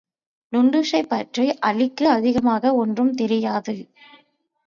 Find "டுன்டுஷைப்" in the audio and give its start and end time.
0.53-1.07